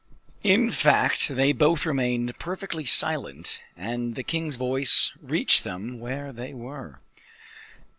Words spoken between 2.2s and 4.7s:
perfectly silent, and the king's